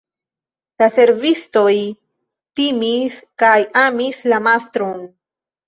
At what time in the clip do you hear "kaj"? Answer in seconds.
3.45-3.55